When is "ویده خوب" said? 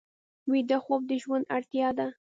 0.51-1.01